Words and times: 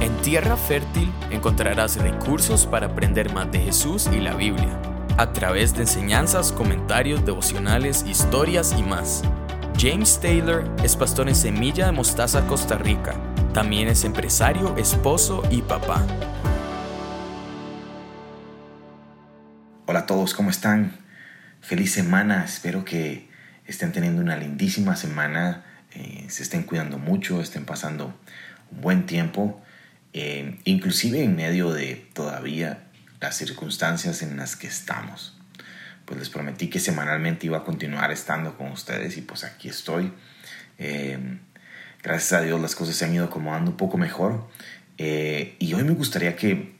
En 0.00 0.16
Tierra 0.22 0.56
Fértil 0.56 1.12
encontrarás 1.30 1.96
recursos 1.96 2.64
para 2.64 2.86
aprender 2.86 3.34
más 3.34 3.52
de 3.52 3.60
Jesús 3.60 4.08
y 4.10 4.18
la 4.18 4.34
Biblia, 4.34 4.80
a 5.18 5.30
través 5.34 5.74
de 5.74 5.82
enseñanzas, 5.82 6.52
comentarios, 6.52 7.26
devocionales, 7.26 8.06
historias 8.08 8.74
y 8.78 8.82
más. 8.82 9.22
James 9.78 10.18
Taylor 10.18 10.64
es 10.82 10.96
pastor 10.96 11.28
en 11.28 11.34
Semilla 11.34 11.84
de 11.84 11.92
Mostaza, 11.92 12.46
Costa 12.46 12.78
Rica. 12.78 13.14
También 13.52 13.88
es 13.88 14.04
empresario, 14.04 14.74
esposo 14.78 15.42
y 15.50 15.60
papá. 15.60 16.02
Hola 19.84 19.98
a 19.98 20.06
todos, 20.06 20.32
¿cómo 20.32 20.48
están? 20.48 20.96
Feliz 21.60 21.92
semana, 21.92 22.46
espero 22.46 22.86
que 22.86 23.28
estén 23.66 23.92
teniendo 23.92 24.22
una 24.22 24.38
lindísima 24.38 24.96
semana, 24.96 25.62
eh, 25.92 26.24
se 26.30 26.42
estén 26.42 26.62
cuidando 26.62 26.96
mucho, 26.96 27.42
estén 27.42 27.66
pasando 27.66 28.14
un 28.70 28.80
buen 28.80 29.04
tiempo, 29.04 29.60
eh, 30.12 30.58
inclusive 30.64 31.22
en 31.22 31.36
medio 31.36 31.72
de 31.72 32.06
todavía 32.12 32.84
las 33.20 33.36
circunstancias 33.36 34.22
en 34.22 34.36
las 34.36 34.56
que 34.56 34.66
estamos. 34.66 35.36
Pues 36.04 36.18
les 36.18 36.30
prometí 36.30 36.68
que 36.68 36.80
semanalmente 36.80 37.46
iba 37.46 37.58
a 37.58 37.64
continuar 37.64 38.10
estando 38.10 38.56
con 38.56 38.72
ustedes 38.72 39.16
y 39.16 39.22
pues 39.22 39.44
aquí 39.44 39.68
estoy. 39.68 40.12
Eh, 40.78 41.18
gracias 42.02 42.32
a 42.32 42.42
Dios 42.42 42.60
las 42.60 42.74
cosas 42.74 42.96
se 42.96 43.04
han 43.04 43.14
ido 43.14 43.26
acomodando 43.26 43.70
un 43.70 43.76
poco 43.76 43.98
mejor 43.98 44.48
y 44.98 45.72
hoy 45.72 45.82
me 45.82 45.92
gustaría 45.92 46.36
que 46.36 46.74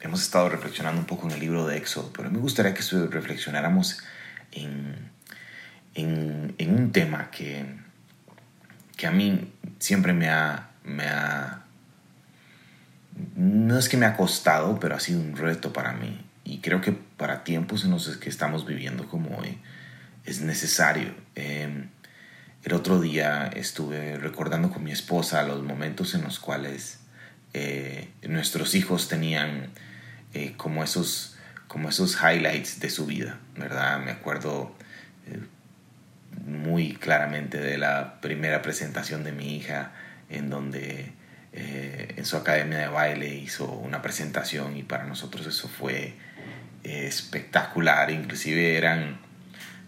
hemos 0.00 0.22
estado 0.22 0.48
reflexionando 0.48 1.00
un 1.00 1.06
poco 1.06 1.26
en 1.26 1.32
el 1.32 1.40
libro 1.40 1.66
de 1.66 1.76
Éxodo, 1.76 2.12
pero 2.12 2.30
me 2.30 2.38
gustaría 2.38 2.74
que 2.74 2.82
reflexionáramos 3.10 4.02
en, 4.52 5.10
en, 5.94 6.54
en 6.58 6.74
un 6.74 6.92
tema 6.92 7.30
que, 7.30 7.64
que 8.96 9.06
a 9.06 9.10
mí 9.10 9.52
siempre 9.78 10.12
me 10.12 10.28
ha, 10.28 10.70
me 10.84 11.04
ha, 11.04 11.64
no 13.36 13.78
es 13.78 13.88
que 13.88 13.96
me 13.96 14.06
ha 14.06 14.16
costado, 14.16 14.78
pero 14.80 14.94
ha 14.94 15.00
sido 15.00 15.20
un 15.20 15.36
reto 15.36 15.72
para 15.72 15.92
mí. 15.92 16.24
Y 16.44 16.58
creo 16.58 16.80
que 16.80 16.92
para 16.92 17.44
tiempos 17.44 17.84
en 17.84 17.90
los 17.90 18.08
que 18.16 18.28
estamos 18.28 18.66
viviendo 18.66 19.08
como 19.08 19.36
hoy 19.38 19.58
es 20.24 20.40
necesario. 20.40 21.14
Em, 21.34 21.88
el 22.64 22.72
otro 22.74 23.00
día 23.00 23.46
estuve 23.54 24.18
recordando 24.18 24.70
con 24.70 24.84
mi 24.84 24.92
esposa 24.92 25.42
los 25.42 25.62
momentos 25.62 26.14
en 26.14 26.22
los 26.22 26.38
cuales 26.38 27.00
eh, 27.54 28.08
nuestros 28.22 28.74
hijos 28.74 29.08
tenían 29.08 29.70
eh, 30.34 30.54
como, 30.56 30.84
esos, 30.84 31.36
como 31.68 31.88
esos 31.88 32.16
highlights 32.22 32.80
de 32.80 32.90
su 32.90 33.06
vida, 33.06 33.38
¿verdad? 33.56 34.00
Me 34.00 34.10
acuerdo 34.10 34.74
eh, 35.26 35.40
muy 36.46 36.94
claramente 36.94 37.58
de 37.58 37.78
la 37.78 38.20
primera 38.20 38.62
presentación 38.62 39.24
de 39.24 39.32
mi 39.32 39.56
hija 39.56 39.92
en 40.28 40.50
donde 40.50 41.12
eh, 41.52 42.14
en 42.16 42.24
su 42.24 42.36
academia 42.36 42.78
de 42.78 42.88
baile 42.88 43.34
hizo 43.34 43.70
una 43.70 44.02
presentación 44.02 44.76
y 44.76 44.82
para 44.82 45.04
nosotros 45.04 45.46
eso 45.46 45.68
fue 45.68 46.14
espectacular, 46.82 48.10
inclusive 48.10 48.76
eran, 48.76 49.18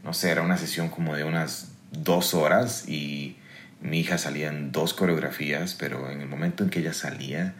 no 0.04 0.12
sé, 0.12 0.30
era 0.30 0.42
una 0.42 0.58
sesión 0.58 0.90
como 0.90 1.16
de 1.16 1.24
unas 1.24 1.72
dos 1.90 2.34
horas 2.34 2.88
y 2.88 3.36
mi 3.80 4.00
hija 4.00 4.18
salía 4.18 4.48
en 4.48 4.72
dos 4.72 4.94
coreografías, 4.94 5.74
pero 5.74 6.10
en 6.10 6.20
el 6.20 6.28
momento 6.28 6.62
en 6.62 6.70
que 6.70 6.80
ella 6.80 6.92
salía, 6.92 7.54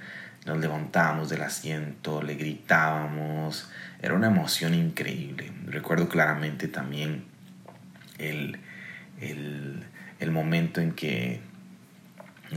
nos 0.47 0.59
levantábamos 0.59 1.29
del 1.29 1.43
asiento, 1.43 2.23
le 2.23 2.35
gritábamos, 2.35 3.69
era 4.01 4.15
una 4.15 4.29
emoción 4.29 4.75
increíble. 4.75 5.53
Recuerdo 5.67 6.09
claramente 6.09 6.69
también 6.69 7.25
el, 8.19 8.59
el, 9.21 10.31
momento 10.31 10.81
en 10.81 10.93
que, 10.93 11.41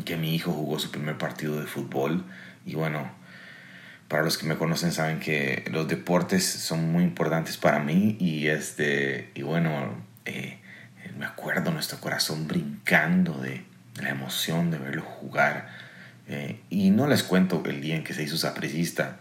que 0.03 0.17
mi 0.17 0.35
hijo 0.35 0.51
jugó 0.51 0.79
su 0.79 0.91
primer 0.91 1.17
partido 1.17 1.59
de 1.59 1.67
fútbol. 1.67 2.23
Y 2.65 2.75
bueno, 2.75 3.09
para 4.07 4.23
los 4.23 4.37
que 4.37 4.45
me 4.45 4.57
conocen 4.57 4.91
saben 4.91 5.19
que 5.19 5.63
los 5.71 5.87
deportes 5.87 6.45
son 6.45 6.91
muy 6.91 7.03
importantes 7.03 7.57
para 7.57 7.79
mí. 7.79 8.17
Y 8.19 8.47
este 8.47 9.31
y 9.35 9.41
bueno 9.41 9.95
eh, 10.25 10.59
me 11.17 11.25
acuerdo 11.25 11.71
nuestro 11.71 11.99
corazón 11.99 12.47
brincando 12.47 13.39
de, 13.39 13.63
la 14.01 14.09
emoción 14.09 14.71
de 14.71 14.77
verlo 14.77 15.01
jugar. 15.01 15.69
Eh, 16.27 16.59
y 16.69 16.89
no 16.89 17.07
les 17.07 17.23
cuento 17.23 17.63
el 17.65 17.81
día 17.81 17.95
en 17.95 18.03
que 18.03 18.13
se 18.13 18.23
hizo 18.23 18.37
sapricista. 18.37 19.17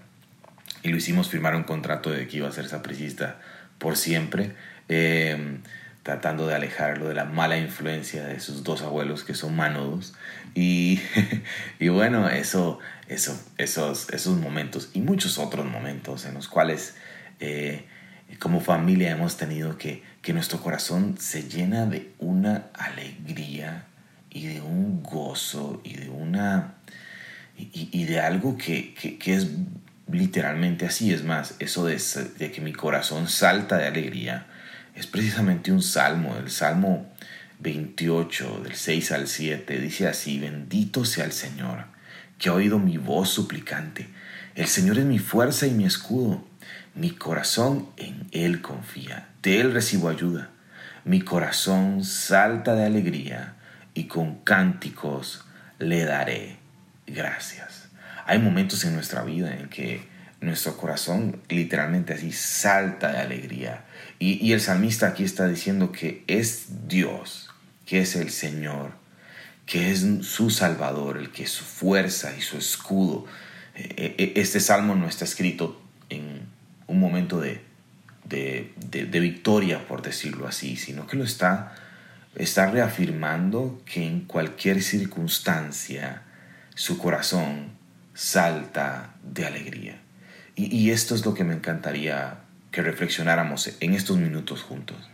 Y 0.83 0.89
lo 0.89 0.97
hicimos 0.97 1.29
firmar 1.29 1.55
un 1.55 1.65
contrato 1.65 2.11
de 2.11 2.27
que 2.27 2.39
iba 2.39 2.49
a 2.49 2.53
ser 2.53 2.69
sapricista 2.69 3.39
por 3.79 3.97
siempre, 3.97 4.53
eh, 4.89 5.59
tratando 6.05 6.47
de 6.47 6.55
alejarlo 6.55 7.09
de 7.09 7.15
la 7.15 7.25
mala 7.25 7.57
influencia 7.57 8.27
de 8.27 8.39
sus 8.39 8.63
dos 8.63 8.83
abuelos 8.83 9.25
que 9.25 9.35
son 9.35 9.57
manudos. 9.57 10.15
Y, 10.55 11.01
y 11.81 11.89
bueno, 11.89 12.29
eso, 12.29 12.79
eso, 13.09 13.43
esos, 13.59 14.11
esos 14.11 14.37
momentos 14.39 14.91
y 14.93 15.01
muchos 15.01 15.39
otros 15.39 15.67
momentos 15.67 16.27
en 16.27 16.35
los 16.35 16.47
cuales 16.47 16.95
eh, 17.41 17.87
como 18.39 18.61
familia 18.61 19.11
hemos 19.11 19.39
tenido 19.39 19.79
que, 19.79 20.03
que 20.21 20.35
nuestro 20.35 20.61
corazón 20.61 21.17
se 21.19 21.49
llena 21.49 21.87
de 21.87 22.13
una 22.19 22.67
alegría 22.75 23.87
y 24.29 24.47
de 24.49 24.61
un 24.61 25.03
gozo 25.03 25.81
y 25.85 25.95
de 25.95 26.11
una 26.11 26.75
y, 27.57 28.05
de 28.05 28.21
algo 28.21 28.59
que, 28.59 28.95
es 29.25 29.49
literalmente 30.11 30.85
así. 30.85 31.15
Es 31.15 31.25
más, 31.25 31.55
eso 31.61 31.87
de, 31.87 31.99
de, 32.39 32.53
que 32.53 32.61
mi 32.61 32.73
corazón 32.73 33.29
salta 33.29 33.79
de 33.79 33.87
alegría 33.87 34.49
es 34.95 35.07
precisamente 35.07 35.73
un 35.73 35.83
salmo, 35.83 36.37
el 36.37 36.51
Salmo 36.51 37.07
28, 37.61 38.61
del 38.63 38.75
6 38.75 39.13
al 39.13 39.27
7. 39.27 39.81
Dice 39.81 40.07
así, 40.07 40.39
bendito 40.39 41.05
sea 41.05 41.25
el 41.25 41.33
Señor, 41.33 41.87
que 42.39 42.49
ha 42.49 42.53
oído 42.53 42.79
mi 42.79 42.97
voz 42.97 43.31
suplicante. 43.31 44.09
El 44.55 44.67
Señor 44.67 44.99
es 44.99 45.05
mi 45.05 45.19
fuerza 45.19 45.67
y 45.67 45.73
mi 45.73 45.85
escudo. 45.85 46.45
Mi 46.95 47.11
corazón 47.11 47.89
en 47.97 48.29
Él 48.31 48.61
confía. 48.63 49.29
De 49.43 49.61
Él 49.61 49.73
recibo 49.73 50.09
ayuda. 50.09 50.51
Mi 51.05 51.21
corazón 51.21 52.05
salta 52.05 52.75
de 52.75 52.87
alegría 52.87 53.57
y 53.95 54.05
con 54.05 54.37
cánticos 54.37 55.45
le 55.79 56.05
daré 56.05 56.57
gracias. 57.07 57.89
Hay 58.27 58.39
momentos 58.39 58.85
en 58.85 58.95
nuestra 58.95 59.23
vida 59.23 59.55
en 59.55 59.69
que 59.69 60.14
nuestro 60.41 60.77
corazón 60.77 61.41
literalmente 61.49 62.15
así 62.15 62.33
salta 62.33 63.13
de 63.13 63.19
alegría. 63.19 63.85
Y, 64.19 64.53
el 64.53 64.61
salmista 64.61 65.09
aquí 65.09 65.25
está 65.25 65.49
diciendo 65.49 65.93
que 65.93 66.25
es 66.27 66.89
Dios, 66.89 67.51
que 67.87 68.01
es 68.01 68.17
el 68.17 68.31
Señor, 68.31 68.93
que 69.67 69.91
es 69.91 70.07
su 70.23 70.51
Salvador, 70.51 71.19
el 71.19 71.31
que 71.31 71.45
es 71.45 71.51
su 71.51 71.65
fuerza 71.65 72.35
y 72.37 72.41
su 72.41 72.57
escudo. 72.57 73.27
E, 73.75 74.15
e, 74.19 74.41
este 74.41 74.61
salmo 74.61 74.95
no 74.95 75.09
está 75.09 75.25
escrito 75.25 75.83
en 76.11 76.47
un 76.87 77.01
momento 77.01 77.41
de, 77.41 77.61
de, 78.25 79.21
victoria, 79.21 79.87
por 79.87 80.03
decirlo 80.03 80.47
así, 80.47 80.77
sino 80.77 81.07
que 81.07 81.17
lo 81.17 81.25
está, 81.25 81.75
está 82.35 82.71
reafirmando 82.71 83.83
que 83.85 84.07
en 84.07 84.21
cualquier 84.21 84.83
circunstancia, 84.83 86.23
su 86.75 86.99
corazón 86.99 87.73
salta 88.15 89.15
de 89.23 89.47
alegría. 89.47 90.04
Y, 90.57 90.91
esto 90.91 91.15
es 91.15 91.25
lo 91.27 91.35
que 91.35 91.43
me 91.43 91.55
encantaría 91.55 92.39
que 92.71 92.83
reflexionáramos 92.83 93.73
en 93.81 93.95
estos 93.95 94.19
minutos 94.19 94.63
juntos. 94.63 95.11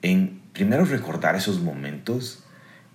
En 0.00 0.40
primero 0.52 0.86
recordar 0.86 1.36
esos 1.36 1.60
momentos 1.60 2.44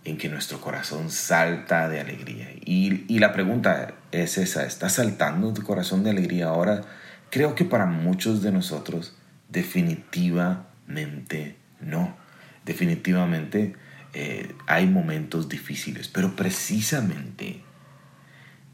en 0.04 0.18
que 0.18 0.30
nuestro 0.30 0.60
corazón 0.60 1.12
salta 1.12 1.88
de 1.88 2.00
alegría. 2.00 2.50
Y, 2.66 3.06
y, 3.08 3.20
la 3.20 3.32
pregunta 3.32 3.94
es 4.12 4.40
esa, 4.40 4.66
¿está 4.66 4.90
saltando 4.90 5.54
tu 5.54 5.62
corazón 5.62 6.04
de 6.04 6.10
alegría 6.10 6.48
ahora? 6.48 6.82
Creo 7.30 7.54
que 7.54 7.66
para 7.66 7.86
muchos 7.86 8.42
de 8.42 8.52
nosotros 8.52 9.16
definitivamente 9.50 11.58
no. 11.80 12.18
Definitivamente 12.66 13.76
eh, 14.14 14.56
hay 14.68 14.88
momentos 14.88 15.50
difíciles, 15.50 16.08
pero 16.08 16.36
precisamente 16.36 17.62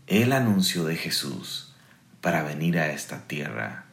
el 0.08 0.34
anuncio 0.34 0.86
de 0.86 0.96
Jesús 0.96 1.67
para 2.22 2.44
venir 2.44 2.80
a 2.80 2.92
esta 2.92 3.28
tierra 3.28 3.88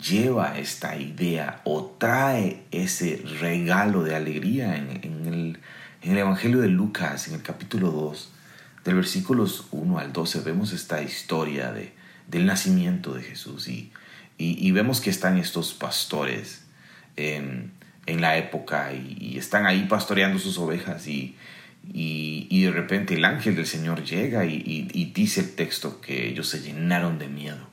lleva 0.00 0.58
esta 0.58 0.96
idea 0.96 1.60
o 1.64 1.96
trae 1.98 2.64
ese 2.70 3.22
regalo 3.40 4.02
de 4.02 4.14
alegría 4.14 4.76
en, 4.76 5.58
el, 6.02 6.18
Evangelio 6.18 6.60
de 6.60 6.68
Lucas, 6.68 7.28
en 7.28 7.34
el 7.34 7.42
capítulo 7.42 7.90
2, 7.90 8.32
del 8.84 8.96
versículos 8.96 9.66
1 9.70 9.98
al 9.98 10.12
12, 10.12 10.40
vemos 10.40 10.72
esta 10.72 11.00
historia 11.02 11.72
de, 11.72 11.92
del 12.28 12.44
nacimiento 12.44 13.14
de 13.14 13.22
Jesús 13.22 13.68
y, 13.68 13.92
y, 14.36 14.70
vemos 14.72 15.00
que 15.00 15.10
están 15.10 15.38
estos 15.38 15.72
pastores 15.72 16.64
en, 17.16 17.72
en 18.06 18.20
la 18.20 18.36
época 18.36 18.92
y, 18.92 19.16
y, 19.18 19.38
están 19.38 19.64
ahí 19.66 19.86
pastoreando 19.88 20.38
sus 20.38 20.58
ovejas 20.58 21.06
y, 21.06 21.36
y, 21.92 22.62
de 22.62 22.70
repente 22.70 23.14
el 23.14 23.24
ángel 23.24 23.56
del 23.56 23.66
Señor 23.66 24.04
llega 24.04 24.44
y, 24.46 25.12
dice 25.14 25.40
el 25.40 25.54
texto 25.54 26.00
que 26.00 26.28
ellos 26.28 26.48
se 26.48 26.60
llenaron 26.60 27.18
de 27.18 27.28
miedo, 27.28 27.68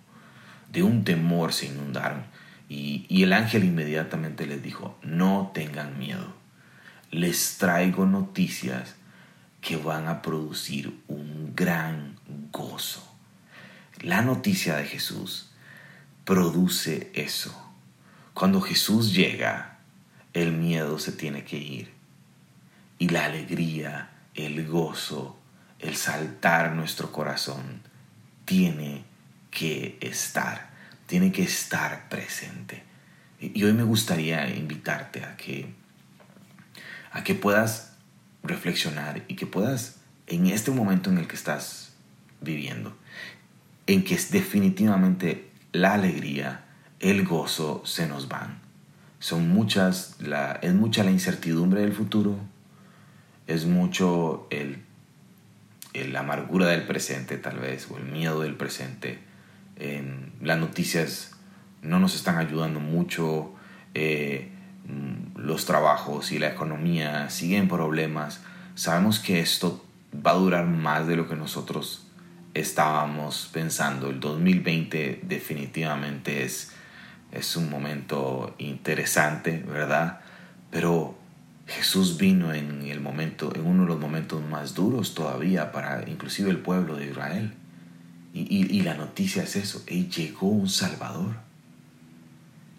de 0.71 0.83
un 0.83 1.03
temor 1.03 1.53
se 1.53 1.67
inundaron. 1.67 2.23
Y, 2.67 3.23
el 3.23 3.33
ángel 3.33 3.63
inmediatamente 3.63 4.45
les 4.45 4.61
dijo, 4.61 4.97
no 5.01 5.51
tengan 5.53 5.97
miedo, 5.97 6.33
les 7.11 7.57
traigo 7.57 8.05
noticias 8.05 8.95
que 9.61 9.77
van 9.77 10.07
a 10.07 10.21
producir 10.21 10.93
un 11.07 11.53
gran 11.55 12.15
gozo. 12.51 13.07
La 14.01 14.21
noticia 14.21 14.77
de 14.77 14.85
Jesús 14.85 15.51
produce 16.25 17.11
eso. 17.13 17.55
Cuando 18.33 18.59
Jesús 18.61 19.13
llega, 19.13 19.79
el 20.33 20.53
miedo 20.53 20.97
se 20.97 21.11
tiene 21.11 21.43
que 21.43 21.57
ir. 21.57 22.00
Y 23.01 23.09
la 23.09 23.25
alegría, 23.25 24.11
el 24.35 24.67
gozo, 24.67 25.35
el 25.79 25.95
saltar 25.95 26.73
nuestro 26.73 27.11
corazón, 27.11 27.81
tiene 28.45 29.05
que 29.49 29.97
estar, 30.01 30.69
tiene 31.07 31.31
que 31.31 31.41
estar 31.41 32.09
presente. 32.09 32.83
Y 33.39 33.63
hoy 33.63 33.73
me 33.73 33.81
gustaría 33.81 34.47
invitarte 34.55 35.25
a 35.25 35.35
que, 35.35 35.73
a 37.11 37.23
que 37.23 37.33
puedas 37.33 37.93
reflexionar 38.43 39.23
y 39.27 39.35
que 39.35 39.47
puedas, 39.47 39.95
en 40.27 40.45
este 40.45 40.69
momento 40.69 41.09
en 41.09 41.17
el 41.17 41.27
que 41.27 41.37
estás 41.37 41.93
viviendo, 42.39 42.95
en 43.87 44.03
que 44.03 44.15
definitivamente 44.29 45.49
la 45.71 45.95
alegría, 45.95 46.65
el 46.99 47.25
gozo 47.25 47.81
se 47.83 48.05
nos 48.05 48.27
van. 48.27 48.59
Son 49.17 49.49
muchas, 49.49 50.17
la, 50.19 50.59
es 50.61 50.75
mucha 50.75 51.03
la 51.03 51.09
incertidumbre 51.09 51.81
del 51.81 51.93
futuro, 51.93 52.50
es 53.47 53.65
mucho 53.65 54.47
el, 54.49 54.83
la 55.93 56.21
amargura 56.21 56.67
del 56.67 56.83
presente 56.83 57.37
tal 57.37 57.59
vez, 57.59 57.87
o 57.89 57.97
el 57.97 58.05
miedo 58.05 58.41
del 58.41 58.55
presente. 58.55 59.19
En, 59.75 60.31
las 60.41 60.57
noticias 60.57 61.33
no 61.81 61.99
nos 61.99 62.15
están 62.15 62.37
ayudando 62.37 62.79
mucho, 62.79 63.53
eh, 63.93 64.49
mm, 64.87 65.39
los 65.39 65.65
trabajos 65.65 66.31
y 66.31 66.39
la 66.39 66.49
economía 66.49 67.29
siguen 67.29 67.67
problemas. 67.67 68.41
Sabemos 68.75 69.19
que 69.19 69.39
esto 69.39 69.85
va 70.15 70.31
a 70.31 70.35
durar 70.35 70.65
más 70.65 71.07
de 71.07 71.15
lo 71.15 71.27
que 71.27 71.35
nosotros 71.35 72.07
estábamos 72.53 73.49
pensando. 73.51 74.09
El 74.09 74.19
2020 74.19 75.21
definitivamente 75.23 76.43
es, 76.43 76.73
es 77.31 77.55
un 77.55 77.69
momento 77.69 78.55
interesante, 78.57 79.63
¿verdad? 79.65 80.21
Pero 80.69 81.15
Jesús 81.71 82.17
vino 82.17 82.53
en 82.53 82.83
el 82.83 82.99
momento, 82.99 83.53
en 83.55 83.65
uno 83.65 83.83
de 83.83 83.89
los 83.89 83.99
momentos 83.99 84.43
más 84.43 84.75
duros 84.75 85.15
todavía 85.15 85.71
para 85.71 86.07
inclusive 86.07 86.49
el 86.49 86.59
pueblo 86.59 86.95
de 86.95 87.07
Israel. 87.07 87.53
Y, 88.33 88.77
y 88.77 88.81
la 88.81 88.93
noticia 88.93 89.43
es 89.43 89.55
eso, 89.55 89.83
Él 89.87 90.09
llegó 90.09 90.47
un 90.47 90.69
Salvador. 90.69 91.35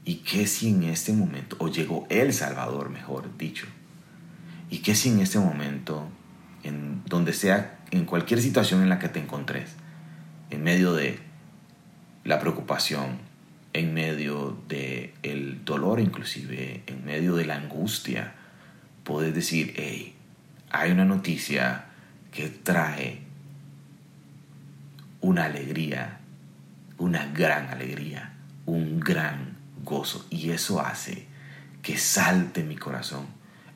¿Y 0.04 0.16
qué 0.16 0.46
si 0.46 0.68
en 0.68 0.84
este 0.84 1.12
momento, 1.12 1.56
o 1.58 1.68
llegó 1.68 2.06
el 2.08 2.32
Salvador, 2.32 2.90
mejor 2.90 3.36
dicho, 3.36 3.66
y 4.70 4.78
qué 4.78 4.94
si 4.94 5.10
en 5.10 5.20
este 5.20 5.38
momento, 5.38 6.08
en 6.62 7.02
donde 7.06 7.32
sea 7.34 7.78
en 7.90 8.06
cualquier 8.06 8.40
situación 8.40 8.82
en 8.82 8.88
la 8.88 8.98
que 8.98 9.08
te 9.08 9.20
encontres, 9.20 9.74
en 10.50 10.62
medio 10.62 10.94
de 10.94 11.18
la 12.24 12.40
preocupación, 12.40 13.18
en 13.74 13.94
medio 13.94 14.58
del 14.68 15.12
el 15.22 15.64
dolor 15.64 16.00
inclusive, 16.00 16.82
en 16.86 17.04
medio 17.04 17.36
de 17.36 17.44
la 17.44 17.56
angustia, 17.56 18.34
puedes 19.04 19.34
decir, 19.34 19.74
hey, 19.76 20.14
hay 20.70 20.90
una 20.90 21.04
noticia 21.04 21.86
que 22.30 22.48
trae 22.48 23.20
una 25.20 25.44
alegría, 25.44 26.20
una 26.98 27.26
gran 27.26 27.68
alegría, 27.68 28.34
un 28.66 29.00
gran 29.00 29.56
gozo. 29.84 30.26
Y 30.30 30.50
eso 30.50 30.80
hace 30.80 31.26
que 31.82 31.98
salte 31.98 32.62
mi 32.62 32.76
corazón 32.76 33.26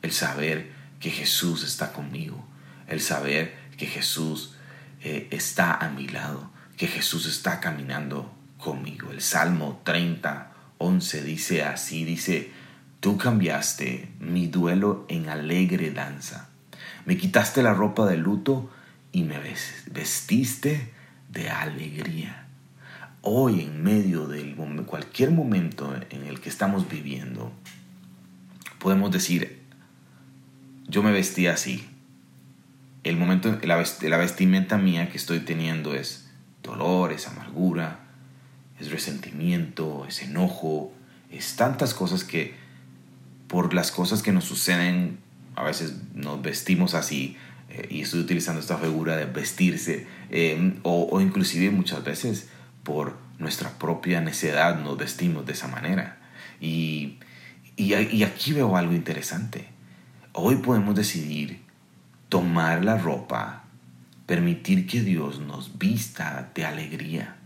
el 0.01 0.11
saber 0.11 0.71
que 0.99 1.11
Jesús 1.11 1.63
está 1.63 1.93
conmigo, 1.93 2.45
el 2.87 3.01
saber 3.01 3.55
que 3.77 3.85
Jesús 3.85 4.55
eh, 5.01 5.27
está 5.31 5.73
a 5.73 5.89
mi 5.89 6.07
lado, 6.07 6.51
que 6.77 6.87
Jesús 6.87 7.25
está 7.27 7.59
caminando 7.59 8.33
conmigo. 8.57 9.11
El 9.11 9.21
Salmo 9.21 9.81
30, 9.83 10.51
11 10.79 11.23
dice 11.23 11.63
así, 11.63 12.05
dice, 12.05 12.51
tú 13.07 13.17
cambiaste 13.17 14.09
mi 14.19 14.47
duelo 14.47 15.05
en 15.07 15.29
alegre 15.29 15.91
danza, 15.91 16.49
me 17.05 17.15
quitaste 17.15 17.63
la 17.63 17.73
ropa 17.73 18.05
de 18.05 18.17
luto 18.17 18.69
y 19.13 19.23
me 19.23 19.39
vestiste 19.89 20.91
de 21.29 21.49
alegría. 21.49 22.47
Hoy 23.21 23.61
en 23.61 23.81
medio 23.81 24.27
de 24.27 24.53
cualquier 24.85 25.31
momento 25.31 25.95
en 26.09 26.25
el 26.25 26.41
que 26.41 26.49
estamos 26.49 26.89
viviendo, 26.89 27.53
podemos 28.77 29.09
decir, 29.09 29.61
yo 30.89 31.01
me 31.01 31.13
vestí 31.13 31.47
así, 31.47 31.87
el 33.05 33.15
momento, 33.15 33.57
la, 33.63 33.85
la 34.01 34.17
vestimenta 34.17 34.77
mía 34.77 35.09
que 35.09 35.15
estoy 35.15 35.39
teniendo 35.39 35.95
es 35.95 36.29
dolor, 36.61 37.13
es 37.13 37.25
amargura, 37.29 38.01
es 38.81 38.91
resentimiento, 38.91 40.05
es 40.09 40.23
enojo, 40.23 40.91
es 41.31 41.55
tantas 41.55 41.93
cosas 41.93 42.25
que 42.25 42.66
por 43.47 43.73
las 43.73 43.91
cosas 43.91 44.21
que 44.21 44.31
nos 44.31 44.45
suceden 44.45 45.19
a 45.55 45.63
veces 45.63 45.95
nos 46.13 46.41
vestimos 46.41 46.93
así 46.93 47.35
eh, 47.69 47.87
y 47.89 48.01
estoy 48.01 48.19
utilizando 48.19 48.61
esta 48.61 48.77
figura 48.77 49.15
de 49.15 49.25
vestirse 49.25 50.05
em, 50.29 50.75
o, 50.83 51.07
o, 51.11 51.21
inclusive 51.21 51.71
muchas 51.71 52.03
veces 52.03 52.49
por 52.83 53.17
nuestra 53.39 53.71
propia 53.77 54.21
necedad 54.21 54.79
nos 54.79 54.97
vestimos 54.97 55.45
de 55.45 55.53
esa 55.53 55.67
manera 55.67 56.19
y, 56.61 57.17
y, 57.75 57.93
aquí 58.23 58.53
veo 58.53 58.75
algo 58.77 58.93
interesante 58.93 59.77
hoy 60.39 60.57
podemos 60.57 60.95
decidir 60.95 61.61
tomar 62.29 62.85
la 62.85 62.97
ropa, 62.97 63.63
permitir 64.27 64.85
que 64.85 65.01
Dios 65.01 65.39
nos 65.39 65.79
vista 65.79 66.51
de 66.53 66.63
alegría, 66.65 67.37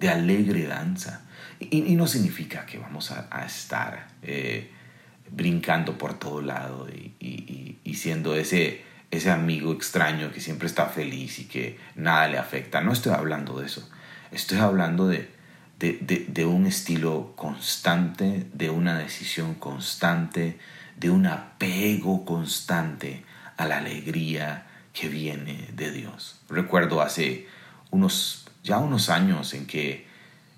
de 0.00 0.08
alegre 0.08 0.66
danza. 0.66 1.22
Y, 1.60 1.94
no 1.94 2.06
significa 2.08 2.66
que 2.66 2.78
vamos 2.78 3.12
a, 3.12 3.44
estar 3.44 4.08
eh, 4.22 4.72
brincando 5.32 5.98
por 5.98 6.18
todo 6.18 6.42
lado 6.42 6.88
y, 6.88 7.76
siendo 7.94 8.34
ese, 8.34 8.82
ese 9.10 9.30
amigo 9.30 9.72
extraño 9.72 10.32
que 10.32 10.40
siempre 10.40 10.66
está 10.66 10.86
feliz 10.86 11.38
y 11.38 11.44
que 11.44 11.78
nada 11.94 12.28
le 12.28 12.38
afecta. 12.38 12.80
No 12.80 12.92
estoy 12.92 13.12
hablando 13.12 13.60
de 13.60 13.66
eso. 13.66 13.86
Estoy 14.32 14.58
hablando 14.58 15.06
de, 15.06 15.28
de, 15.78 16.26
de, 16.26 16.44
un 16.46 16.66
estilo 16.66 17.34
constante, 17.36 18.46
de 18.54 18.70
una 18.70 18.98
decisión 18.98 19.54
constante, 19.54 20.58
de 20.96 21.10
un 21.10 21.26
apego 21.26 22.24
constante 22.24 23.22
a 23.58 23.66
la 23.66 23.78
alegría 23.78 24.66
que 24.94 25.08
viene 25.08 25.68
de 25.74 25.90
Dios. 25.90 26.40
Recuerdo 26.48 27.02
hace 27.02 27.46
unos, 27.90 28.46
ya 28.62 28.78
unos 28.78 29.10
años 29.10 29.52
en 29.52 29.66
que 29.66 30.06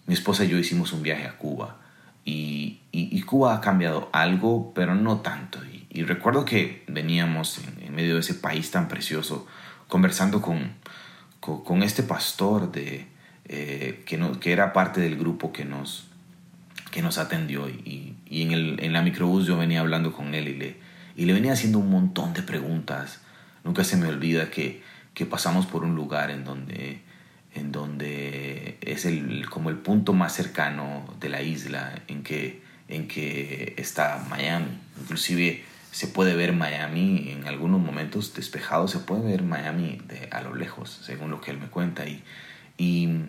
mi 0.06 0.14
esposa 0.14 0.44
y 0.44 0.48
yo 0.48 0.58
hicimos 0.58 0.92
un 0.92 1.02
viaje 1.02 1.26
a 1.26 1.38
Cuba 1.38 1.81
y, 2.24 3.22
Cuba 3.22 3.54
ha 3.54 3.60
cambiado 3.60 4.10
algo, 4.12 4.72
pero 4.74 4.94
no 4.94 5.20
tanto. 5.20 5.58
Y, 5.90 6.02
recuerdo 6.02 6.44
que 6.44 6.84
veníamos 6.88 7.60
en, 7.80 7.94
medio 7.94 8.14
de 8.14 8.20
ese 8.20 8.34
país 8.34 8.70
tan 8.70 8.88
precioso 8.88 9.46
conversando 9.88 10.40
con, 10.40 10.74
con, 11.40 11.82
este 11.82 12.02
pastor 12.02 12.72
de, 12.72 13.06
eh, 13.46 14.02
que, 14.06 14.16
no, 14.16 14.40
que 14.40 14.52
era 14.52 14.72
parte 14.72 15.00
del 15.00 15.16
grupo 15.16 15.52
que 15.52 15.64
nos, 15.64 16.08
que 16.90 17.02
nos 17.02 17.18
atendió 17.18 17.68
y, 17.68 18.16
y 18.26 18.42
en, 18.42 18.52
el, 18.52 18.80
en 18.82 18.92
la 18.92 19.02
microbús 19.02 19.46
yo 19.46 19.58
venía 19.58 19.80
hablando 19.80 20.12
con 20.12 20.34
él 20.34 20.48
y 20.48 20.54
le, 20.54 20.76
y 21.16 21.26
le 21.26 21.32
venía 21.32 21.52
haciendo 21.52 21.78
un 21.78 21.90
montón 21.90 22.32
de 22.32 22.42
preguntas. 22.42 23.20
Nunca 23.64 23.84
se 23.84 23.96
me 23.96 24.08
olvida 24.08 24.50
que, 24.50 24.82
que 25.14 25.26
pasamos 25.26 25.66
por 25.66 25.84
un 25.84 25.94
lugar 25.94 26.30
en 26.30 26.44
donde, 26.44 27.02
en 27.54 27.72
donde 27.72 28.78
es 28.80 29.04
el, 29.04 29.48
como 29.48 29.70
el 29.70 29.76
punto 29.76 30.12
más 30.12 30.34
cercano 30.34 31.04
de 31.20 31.28
la 31.28 31.42
isla 31.42 32.02
en 32.08 32.22
que, 32.22 32.62
en 32.88 33.08
que 33.08 33.74
está 33.76 34.24
Miami. 34.30 34.78
Inclusive 35.00 35.64
se 35.90 36.06
puede 36.06 36.34
ver 36.34 36.52
Miami 36.52 37.30
en 37.30 37.46
algunos 37.46 37.80
momentos 37.80 38.34
despejado, 38.34 38.88
se 38.88 38.98
puede 38.98 39.22
ver 39.22 39.42
Miami 39.42 40.00
de, 40.08 40.28
a 40.30 40.40
lo 40.42 40.54
lejos, 40.54 41.00
según 41.04 41.30
lo 41.30 41.40
que 41.40 41.50
él 41.50 41.58
me 41.58 41.68
cuenta. 41.68 42.06
Y, 42.06 42.22
y 42.78 43.26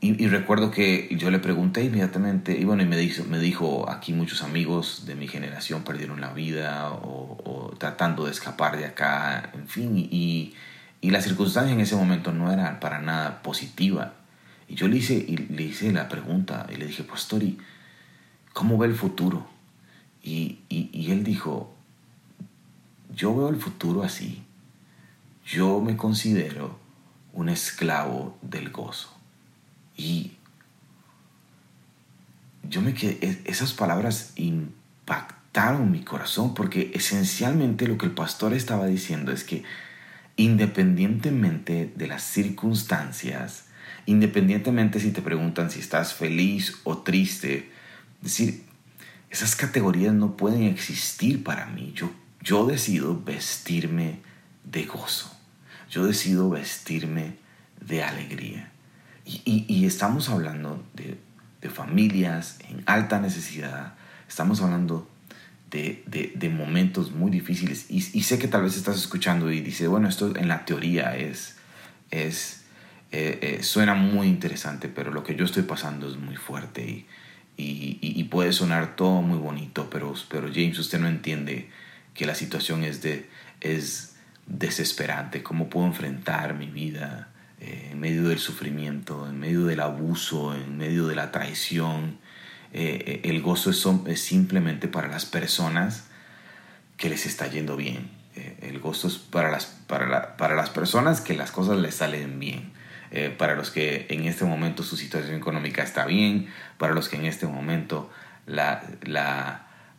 y, 0.00 0.28
recuerdo 0.28 0.70
que 0.70 1.08
yo 1.10 1.28
le 1.28 1.40
pregunté 1.40 1.82
inmediatamente, 1.82 2.56
y 2.56 2.62
bueno, 2.64 2.84
y 2.84 2.86
me 2.86 2.96
dijo, 2.96 3.24
me 3.24 3.40
dijo, 3.40 3.90
aquí 3.90 4.12
muchos 4.12 4.42
amigos 4.44 5.06
de 5.06 5.16
mi 5.16 5.26
generación 5.26 5.82
perdieron 5.82 6.20
la 6.20 6.32
vida 6.32 6.92
o, 6.92 7.74
tratando 7.78 8.26
de 8.26 8.30
escapar 8.30 8.76
de 8.78 8.84
acá, 8.84 9.50
en 9.54 9.66
fin, 9.66 9.98
y, 9.98 10.08
y, 10.12 10.54
la 11.02 11.22
circunstancia 11.22 11.72
en 11.72 11.80
ese 11.80 11.96
momento 11.96 12.32
no 12.32 12.52
era 12.52 12.80
para 12.80 13.00
nada 13.00 13.42
positiva. 13.42 14.14
Y 14.68 14.74
yo 14.74 14.88
le 14.88 14.96
hice, 14.96 15.14
y 15.14 15.36
le 15.36 15.62
hice 15.62 15.92
la 15.92 16.08
pregunta 16.08 16.66
y 16.70 16.76
le 16.76 16.86
dije, 16.86 17.04
Pastori, 17.04 17.58
¿cómo 18.52 18.76
ve 18.78 18.88
el 18.88 18.94
futuro? 18.94 19.48
Y, 20.22 20.58
y 20.68 21.10
él 21.10 21.24
dijo, 21.24 21.74
yo 23.14 23.34
veo 23.34 23.48
el 23.48 23.56
futuro 23.56 24.02
así, 24.02 24.44
yo 25.46 25.80
me 25.80 25.96
considero 25.96 26.78
un 27.32 27.48
esclavo 27.48 28.36
del 28.42 28.70
gozo. 28.70 29.08
Y 29.96 30.32
yo 32.62 32.80
me 32.82 32.94
quedé, 32.94 33.42
esas 33.44 33.72
palabras 33.72 34.32
impactaron 34.36 35.90
mi 35.90 36.02
corazón 36.04 36.54
porque 36.54 36.90
esencialmente 36.94 37.88
lo 37.88 37.96
que 37.96 38.06
el 38.06 38.12
pastor 38.12 38.52
estaba 38.52 38.86
diciendo 38.86 39.32
es 39.32 39.44
que 39.44 39.64
independientemente 40.38 41.92
de 41.94 42.06
las 42.06 42.22
circunstancias, 42.22 43.64
independientemente 44.06 45.00
si 45.00 45.10
te 45.10 45.20
preguntan 45.20 45.70
si 45.70 45.80
estás 45.80 46.14
feliz 46.14 46.78
o 46.84 46.98
triste, 46.98 47.70
decir, 48.22 48.64
esas 49.30 49.56
categorías 49.56 50.14
no 50.14 50.36
pueden 50.36 50.62
existir 50.62 51.44
para 51.44 51.66
mí. 51.66 51.92
Yo, 51.94 52.10
yo 52.40 52.66
decido 52.66 53.20
vestirme 53.20 54.20
de 54.64 54.86
gozo. 54.86 55.36
Yo 55.90 56.06
decido 56.06 56.48
vestirme 56.50 57.36
de 57.84 58.02
alegría. 58.04 58.70
Y, 59.24 59.84
estamos 59.84 60.30
hablando 60.30 60.82
de, 60.94 61.18
familias 61.68 62.58
en 62.68 62.82
alta 62.86 63.20
necesidad. 63.20 63.94
Estamos 64.28 64.62
hablando 64.62 65.07
de, 65.70 66.50
momentos 66.50 67.12
muy 67.12 67.30
difíciles. 67.30 67.86
Y, 67.88 68.00
sé 68.00 68.38
que 68.38 68.48
tal 68.48 68.62
vez 68.62 68.76
estás 68.76 68.96
escuchando 68.96 69.50
y 69.50 69.60
dices, 69.60 69.88
bueno, 69.88 70.08
esto 70.08 70.34
en 70.36 70.48
la 70.48 70.64
teoría 70.64 71.16
es, 71.16 71.56
es 72.10 72.64
eh, 73.12 73.38
eh, 73.42 73.62
suena 73.62 73.94
muy 73.94 74.26
interesante, 74.26 74.88
pero 74.88 75.10
lo 75.10 75.22
que 75.22 75.34
yo 75.34 75.44
estoy 75.44 75.62
pasando 75.62 76.08
es 76.08 76.16
muy 76.16 76.36
fuerte 76.36 76.82
y, 76.86 77.06
y, 77.56 78.24
puede 78.24 78.52
sonar 78.52 78.94
todo 78.94 79.20
muy 79.20 79.38
bonito, 79.38 79.90
pero, 79.90 80.14
pero 80.28 80.48
James, 80.52 80.78
usted 80.78 81.00
no 81.00 81.08
entiende 81.08 81.68
que 82.14 82.24
la 82.24 82.36
situación 82.36 82.84
es, 82.84 83.02
de, 83.02 83.28
es 83.60 84.16
desesperante. 84.46 85.42
¿Cómo 85.42 85.68
puedo 85.68 85.86
enfrentar 85.86 86.54
mi 86.54 86.66
vida 86.66 87.30
eh, 87.60 87.88
en 87.90 87.98
medio 87.98 88.28
del 88.28 88.38
sufrimiento, 88.38 89.28
en 89.28 89.40
medio 89.40 89.64
del 89.64 89.80
abuso, 89.80 90.54
en 90.54 90.76
medio 90.76 91.08
de 91.08 91.16
la 91.16 91.32
traición? 91.32 92.18
Eh, 92.72 93.22
el 93.24 93.40
gozo 93.42 93.70
es, 94.06 94.20
simplemente 94.20 94.88
para 94.88 95.08
las 95.08 95.26
personas 95.26 96.04
que 96.96 97.08
les 97.08 97.26
está 97.26 97.46
yendo 97.46 97.76
bien. 97.76 98.10
Eh, 98.36 98.58
el 98.62 98.78
gozo 98.78 99.08
es 99.08 99.18
para 99.18 99.50
las, 99.50 99.66
para, 99.66 100.54
las 100.54 100.70
personas 100.70 101.20
que 101.20 101.34
las 101.34 101.50
cosas 101.50 101.78
les 101.78 101.94
salen 101.94 102.38
bien. 102.38 102.72
Eh, 103.10 103.34
para 103.36 103.54
los 103.54 103.70
que 103.70 104.06
en 104.10 104.26
este 104.26 104.44
momento 104.44 104.82
su 104.82 104.96
situación 104.96 105.34
económica 105.34 105.82
está 105.82 106.04
bien, 106.04 106.48
para 106.76 106.92
los 106.92 107.08
que 107.08 107.16
en 107.16 107.24
este 107.24 107.46
momento 107.46 108.10
la, 108.44 108.82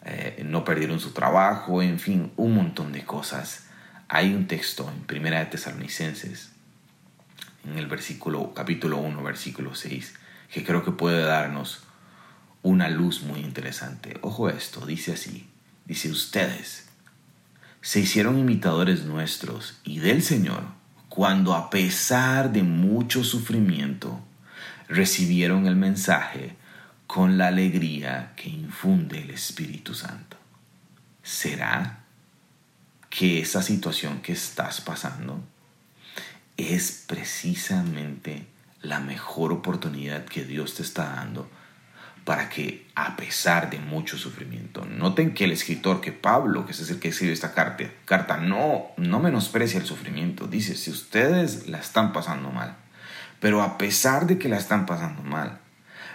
eh, 0.05 0.43
no 0.45 0.63
perdieron 0.63 0.99
su 0.99 1.11
trabajo, 1.11 1.81
en 1.81 1.99
fin, 1.99 2.31
un 2.35 2.53
montón 2.53 2.91
de 2.91 3.03
cosas. 3.03 3.65
Hay 4.09 4.33
un 4.33 4.47
texto 4.47 4.89
en 4.95 5.03
Primera 5.05 5.39
de 5.39 5.47
Tesalonicenses, 5.47 6.51
en 7.65 7.77
el 7.77 7.87
versículo, 7.87 8.53
capítulo 8.53 8.97
1, 8.97 9.23
versículo 9.23 9.73
6, 9.73 10.13
que 10.51 10.63
creo 10.63 10.83
que 10.83 10.91
puede 10.91 11.23
darnos 11.23 11.83
una 12.61 12.89
luz 12.89 13.23
muy 13.23 13.39
interesante. 13.39 14.17
Ojo 14.21 14.49
esto, 14.49 14.85
dice 14.85 15.13
así, 15.13 15.49
dice 15.85 16.11
ustedes 16.11 16.89
se 17.81 18.01
hicieron 18.01 18.37
imitadores 18.37 19.05
nuestros 19.05 19.79
y 19.83 19.99
del 19.99 20.21
Señor 20.21 20.63
cuando 21.07 21.55
a 21.55 21.69
pesar 21.69 22.51
de 22.51 22.63
mucho 22.63 23.23
sufrimiento 23.23 24.19
recibieron 24.87 25.65
el 25.65 25.75
mensaje 25.75 26.55
con 27.07 27.37
la 27.37 27.47
alegría 27.47 28.33
que 28.35 28.49
infunde 28.49 29.21
el 29.21 29.31
Espíritu 29.31 29.95
Santo. 29.95 30.37
¿Será 31.23 32.03
que 33.09 33.39
esa 33.39 33.63
situación 33.63 34.21
que 34.21 34.33
estás 34.33 34.81
pasando 34.81 35.41
es 36.57 37.05
precisamente 37.07 38.45
la 38.81 38.99
mejor 38.99 39.51
oportunidad 39.51 40.25
que 40.25 40.43
Dios 40.43 40.75
te 40.75 40.83
está 40.83 41.15
dando 41.15 41.49
para 42.29 42.47
que 42.47 42.85
a 42.93 43.15
pesar 43.15 43.71
de 43.71 43.79
mucho 43.79 44.15
sufrimiento, 44.15 44.85
noten 44.85 45.33
que 45.33 45.45
el 45.45 45.51
escritor, 45.51 45.99
que 45.99 46.11
Pablo, 46.11 46.63
que 46.63 46.73
es 46.73 46.91
el 46.91 46.99
que 46.99 47.07
escribe 47.07 47.33
esta 47.33 47.55
carta, 47.55 47.85
carta 48.05 48.37
no, 48.37 48.91
no 48.97 49.19
menosprecia 49.19 49.79
el 49.79 49.87
sufrimiento, 49.87 50.45
dice, 50.45 50.75
si 50.75 50.91
ustedes 50.91 51.67
la 51.69 51.79
están 51.79 52.13
pasando 52.13 52.51
mal, 52.51 52.75
pero 53.39 53.63
a 53.63 53.79
pesar 53.79 54.27
de 54.27 54.37
que 54.37 54.47
la 54.47 54.57
están 54.57 54.85
pasando 54.85 55.23
mal, 55.23 55.57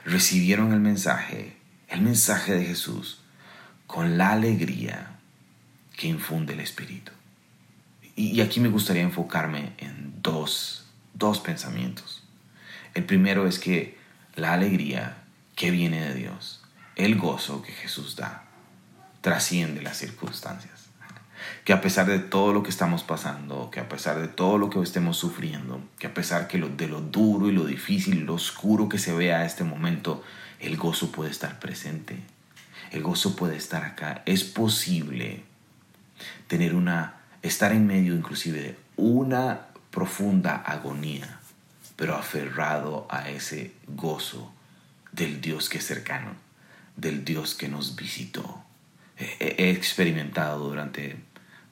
recibieron 0.04 0.72
el 0.72 0.78
mensaje, 0.78 1.56
el 1.88 2.02
mensaje 2.02 2.54
de 2.54 2.64
Jesús, 2.64 3.20
con 3.88 4.16
la 4.16 4.30
alegría 4.30 5.16
que 5.96 6.06
infunde 6.06 6.52
el 6.52 6.60
Espíritu. 6.60 7.10
Y 8.14 8.40
aquí 8.40 8.60
me 8.60 8.68
gustaría 8.68 9.02
enfocarme 9.02 9.72
en 9.78 10.14
dos, 10.22 10.86
dos 11.12 11.40
pensamientos. 11.40 12.22
El 12.94 13.02
primero 13.02 13.48
es 13.48 13.58
que 13.58 13.98
la 14.36 14.52
alegría 14.52 15.23
que 15.54 15.70
viene 15.70 16.00
de 16.00 16.14
Dios. 16.14 16.62
El 16.96 17.16
gozo 17.16 17.62
que 17.62 17.72
Jesús 17.72 18.16
da 18.16 18.44
trasciende 19.20 19.82
las 19.82 19.96
circunstancias. 19.96 20.72
Que 21.64 21.72
a 21.72 21.80
pesar 21.80 22.06
de 22.06 22.18
todo 22.18 22.52
lo 22.52 22.62
que 22.62 22.70
estamos 22.70 23.02
pasando, 23.02 23.70
que 23.70 23.80
a 23.80 23.88
pesar 23.88 24.20
de 24.20 24.28
todo 24.28 24.58
lo 24.58 24.70
que 24.70 24.80
estemos 24.80 25.16
sufriendo, 25.16 25.80
que 25.98 26.06
a 26.06 26.14
pesar 26.14 26.46
que 26.46 26.58
de 26.58 26.88
lo 26.88 27.00
duro 27.00 27.48
y 27.48 27.52
lo 27.52 27.64
difícil 27.64 28.24
lo 28.24 28.34
oscuro 28.34 28.88
que 28.88 28.98
se 28.98 29.14
vea 29.14 29.38
a 29.38 29.44
este 29.44 29.64
momento, 29.64 30.22
el 30.60 30.76
gozo 30.76 31.10
puede 31.10 31.30
estar 31.30 31.58
presente. 31.58 32.18
El 32.90 33.02
gozo 33.02 33.34
puede 33.34 33.56
estar 33.56 33.84
acá. 33.84 34.22
Es 34.26 34.44
posible 34.44 35.42
tener 36.46 36.74
una, 36.74 37.16
estar 37.42 37.72
en 37.72 37.86
medio 37.86 38.14
inclusive 38.14 38.60
de 38.60 38.76
una 38.96 39.68
profunda 39.90 40.56
agonía, 40.56 41.38
pero 41.96 42.14
aferrado 42.14 43.06
a 43.10 43.30
ese 43.30 43.72
gozo 43.86 44.52
del 45.14 45.40
Dios 45.40 45.68
que 45.68 45.78
es 45.78 45.86
cercano, 45.86 46.34
del 46.96 47.24
Dios 47.24 47.54
que 47.54 47.68
nos 47.68 47.96
visitó. 47.96 48.64
He, 49.16 49.70
experimentado 49.70 50.68
durante, 50.68 51.16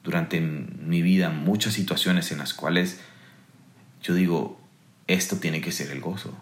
durante 0.03 0.39
mi 0.39 1.01
vida 1.01 1.29
muchas 1.29 1.73
situaciones 1.73 2.31
en 2.31 2.37
las 2.37 2.53
cuales 2.53 2.99
yo 4.01 4.13
digo, 4.13 4.59
esto 5.07 5.37
tiene 5.37 5.61
que 5.61 5.71
ser 5.71 5.91
el 5.91 5.99
gozo. 5.99 6.37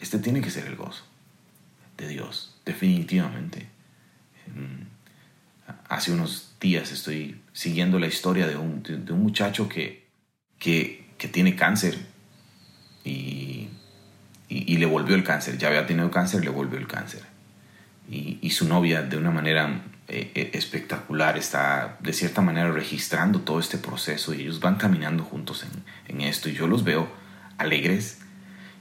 Este 0.00 0.18
tiene 0.18 0.40
que 0.40 0.50
ser 0.50 0.66
el 0.66 0.76
gozo 0.76 1.04
de 1.96 2.08
Dios, 2.08 2.54
definitivamente. 2.64 3.68
Hace 5.88 6.12
unos 6.12 6.54
días 6.60 6.92
estoy 6.92 7.40
siguiendo 7.52 7.98
la 7.98 8.06
historia 8.06 8.46
de 8.46 8.56
un, 8.56 8.82
de 8.82 9.12
un 9.12 9.22
muchacho 9.22 9.68
que, 9.68 10.06
que, 10.58 11.06
que 11.18 11.28
tiene 11.28 11.56
cáncer 11.56 11.98
y 13.04 13.68
y, 14.48 14.76
le 14.78 14.86
volvió 14.86 15.16
el 15.16 15.24
cáncer. 15.24 15.58
Ya 15.58 15.68
había 15.68 15.86
tenido 15.86 16.10
cáncer, 16.10 16.44
le 16.44 16.50
volvió 16.50 16.78
el 16.78 16.86
cáncer. 16.86 17.22
Y, 18.08 18.50
su 18.50 18.68
novia, 18.68 19.02
de 19.02 19.16
una 19.16 19.32
manera 19.32 19.82
eh, 20.06 20.30
eh, 20.34 20.50
espectacular, 20.54 21.36
está 21.36 21.96
de 22.00 22.12
cierta 22.12 22.40
manera 22.40 22.70
registrando 22.70 23.40
todo 23.40 23.58
este 23.58 23.78
proceso 23.78 24.32
y 24.32 24.42
ellos 24.42 24.60
van 24.60 24.76
caminando 24.76 25.24
juntos 25.24 25.66
en, 26.08 26.20
esto. 26.20 26.48
Y 26.48 26.54
yo 26.54 26.68
los 26.68 26.84
veo 26.84 27.08
alegres, 27.58 28.18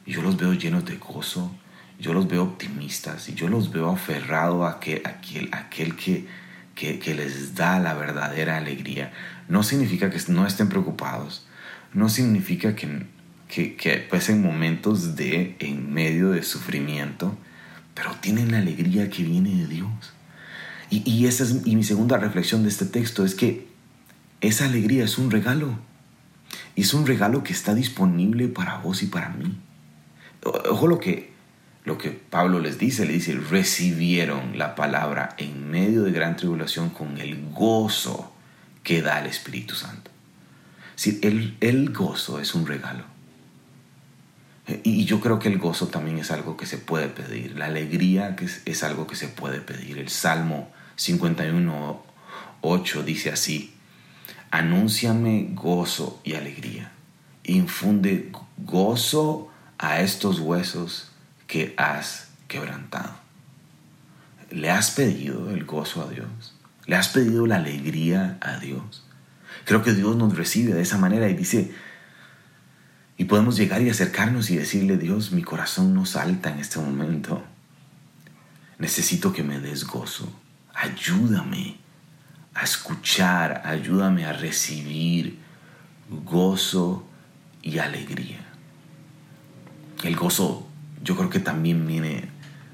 y 0.05 0.11
yo 0.11 0.21
los 0.21 0.37
veo 0.37 0.53
llenos 0.53 0.85
de 0.85 0.97
gozo, 0.97 1.51
yo 1.99 2.13
los 2.13 2.27
veo 2.27 2.43
optimistas, 2.43 3.27
y 3.29 3.33
yo 3.33 3.47
los 3.47 3.71
veo 3.71 3.89
aferrados 3.89 4.63
a 4.63 4.77
aquel, 4.77 5.01
aquel, 5.05 5.49
aquel 5.51 5.95
que, 5.95 6.27
que, 6.75 6.99
que 6.99 7.15
les 7.15 7.55
da 7.55 7.79
la 7.79 7.95
verdadera 7.95 8.57
alegría. 8.57 9.11
No 9.47 9.63
significa 9.63 10.11
que 10.11 10.19
no 10.27 10.45
estén 10.45 10.69
preocupados, 10.69 11.47
no 11.93 12.09
significa 12.09 12.75
que 12.75 13.07
que, 13.47 13.75
que 13.75 13.97
pues 14.09 14.29
en 14.29 14.41
momentos 14.41 15.15
de, 15.15 15.55
en 15.59 15.93
medio 15.93 16.31
de 16.31 16.43
sufrimiento, 16.43 17.37
pero 17.93 18.11
tienen 18.19 18.51
la 18.51 18.57
alegría 18.57 19.09
que 19.09 19.23
viene 19.23 19.55
de 19.55 19.67
Dios. 19.67 20.13
Y, 20.89 21.09
y 21.09 21.27
esa 21.27 21.43
es 21.43 21.61
y 21.65 21.75
mi 21.75 21.83
segunda 21.83 22.17
reflexión 22.17 22.63
de 22.63 22.69
este 22.69 22.85
texto, 22.85 23.25
es 23.25 23.35
que 23.35 23.67
esa 24.41 24.65
alegría 24.65 25.05
es 25.05 25.17
un 25.17 25.31
regalo. 25.31 25.77
Y 26.75 26.81
es 26.81 26.93
un 26.93 27.07
regalo 27.07 27.43
que 27.43 27.53
está 27.53 27.73
disponible 27.73 28.47
para 28.47 28.77
vos 28.79 29.01
y 29.01 29.07
para 29.07 29.29
mí. 29.29 29.57
Ojo 30.43 30.87
lo 30.87 30.99
que, 30.99 31.31
lo 31.85 31.97
que 31.97 32.11
Pablo 32.11 32.59
les 32.59 32.77
dice, 32.77 33.05
le 33.05 33.13
dice, 33.13 33.33
recibieron 33.33 34.57
la 34.57 34.75
palabra 34.75 35.35
en 35.37 35.71
medio 35.71 36.03
de 36.03 36.11
gran 36.11 36.35
tribulación 36.35 36.89
con 36.89 37.17
el 37.17 37.49
gozo 37.51 38.33
que 38.83 39.01
da 39.01 39.19
el 39.19 39.27
Espíritu 39.27 39.73
Santo. 39.73 40.11
Si 40.95 41.19
el, 41.23 41.57
el 41.61 41.91
gozo 41.91 42.39
es 42.39 42.53
un 42.53 42.67
regalo. 42.67 43.14
Y 44.83 45.05
yo 45.05 45.21
creo 45.21 45.37
que 45.37 45.47
el 45.47 45.59
gozo 45.59 45.87
también 45.87 46.17
es 46.17 46.31
algo 46.31 46.57
que 46.57 46.65
se 46.65 46.79
puede 46.79 47.07
pedir, 47.07 47.55
la 47.55 47.67
alegría 47.67 48.35
que 48.35 48.45
es, 48.65 48.83
algo 48.83 49.05
que 49.05 49.15
se 49.15 49.27
puede 49.27 49.61
pedir. 49.61 49.99
El 49.99 50.09
Salmo 50.09 50.71
51, 50.95 52.03
8 52.61 53.03
dice 53.03 53.31
así, 53.31 53.75
anúnciame 54.49 55.49
gozo 55.51 56.19
y 56.23 56.33
alegría, 56.33 56.91
infunde 57.43 58.31
gozo 58.57 59.49
a 59.77 60.01
estos 60.01 60.39
huesos 60.39 61.11
que 61.45 61.75
has 61.77 62.29
quebrantado. 62.47 63.13
¿Le 64.49 64.71
has 64.71 64.89
pedido 64.89 65.51
el 65.51 65.65
gozo 65.65 66.01
a 66.01 66.09
Dios? 66.09 66.55
¿Le 66.87 66.95
has 66.95 67.09
pedido 67.09 67.45
la 67.45 67.57
alegría 67.57 68.39
a 68.41 68.57
Dios? 68.57 69.05
Creo 69.65 69.83
que 69.83 69.93
Dios 69.93 70.15
nos 70.15 70.35
recibe 70.35 70.73
de 70.73 70.81
esa 70.81 70.97
manera 70.97 71.29
y 71.29 71.33
dice, 71.35 71.71
y 73.17 73.25
podemos 73.25 73.55
llegar 73.55 73.81
y 73.81 73.89
acercarnos 73.89 74.49
y 74.49 74.57
decirle, 74.57 74.97
Dios, 74.97 75.31
mi 75.31 75.41
corazón 75.41 75.93
no 75.93 76.05
salta 76.05 76.51
en 76.51 76.59
este 76.59 76.79
momento. 76.79 77.43
Necesito 78.77 79.31
que 79.31 79.43
me 79.43 79.59
des 79.59 79.85
gozo. 79.85 80.29
Ayúdame 80.73 81.77
a 82.53 82.63
escuchar, 82.63 83.61
ayúdame 83.65 84.25
a 84.25 84.33
recibir 84.33 85.39
gozo 86.25 87.07
y 87.61 87.77
alegría. 87.77 88.45
El 90.03 90.17
gozo 90.17 90.67
yo 91.01 91.15
creo 91.15 91.29
que 91.29 91.39
también 91.39 91.87
viene 91.87 92.29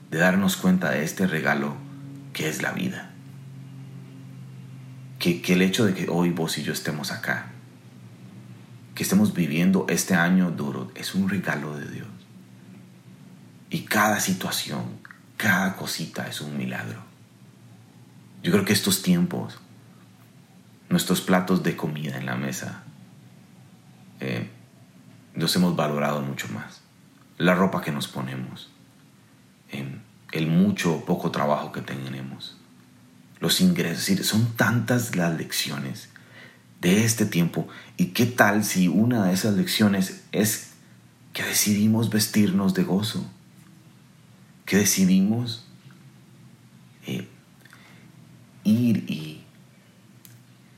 de 0.10 0.18
darnos 0.18 0.58
cuenta 0.58 0.90
de 0.90 1.04
este 1.04 1.28
regalo 1.28 1.76
que 2.34 2.50
es 2.50 2.64
la 2.64 2.72
vida. 2.72 3.12
Que, 5.20 5.42
que 5.42 5.54
el 5.54 5.62
hecho 5.62 5.86
de 5.86 5.94
que 5.94 6.10
hoy 6.10 6.32
vos 6.32 6.58
y 6.58 6.64
yo 6.64 6.74
estemos 6.74 7.12
acá, 7.12 7.51
que 9.02 9.04
estemos 9.04 9.34
viviendo 9.34 9.88
este 9.90 10.14
año 10.14 10.52
duro, 10.52 10.92
es 10.94 11.16
un 11.16 11.28
regalo 11.28 11.76
de 11.76 11.90
Dios. 11.90 12.08
Y 13.72 13.80
cada 13.86 14.20
situación, 14.20 15.00
cada 15.38 15.76
cosita 15.76 16.28
es 16.28 16.40
un 16.40 16.56
milagro. 16.56 17.02
Yo 18.44 18.52
creo 18.52 18.64
que 18.64 18.74
estos 18.74 19.02
tiempos, 19.02 19.58
nuestros 20.90 21.20
platos 21.20 21.64
de 21.64 21.76
comida 21.76 22.16
en 22.16 22.28
la 22.28 22.36
mesa, 22.36 22.84
eh, 24.20 24.52
los 25.34 25.56
hemos 25.56 25.76
valorado 25.76 26.22
mucho 26.22 26.48
más. 26.50 26.82
La 27.40 27.56
ropa 27.56 27.82
que 27.82 27.92
nos 27.92 28.08
ponemos, 28.08 28.70
el 29.72 30.48
mucho 30.48 30.94
o 30.94 31.06
poco 31.06 31.32
trabajo 31.32 31.72
que 31.72 31.82
tenemos, 31.82 32.56
los 33.40 33.62
ingresos, 33.62 34.28
son 34.28 34.56
tantas 34.56 35.16
las 35.16 35.36
lecciones 35.40 36.12
de 36.82 37.06
este 37.06 37.26
tiempo. 37.26 37.68
¿Y 37.98 38.08
qué 38.08 38.26
tal 38.26 38.66
si 38.66 38.88
una 38.88 39.26
de 39.26 39.34
esas 39.34 39.56
lecciones 39.56 40.24
es 40.32 40.72
que 41.34 41.44
decidimos 41.44 42.10
vestirnos 42.10 42.74
de 42.74 42.84
gozo? 42.84 43.26
Que 44.66 44.78
decidimos 44.78 45.66
eh, 47.06 47.28
ir 48.64 49.06
y, 49.10 49.44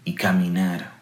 y 0.05 0.15
caminar 0.15 0.93